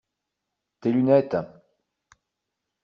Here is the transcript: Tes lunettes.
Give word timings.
Tes 0.81 0.91
lunettes. 0.95 1.47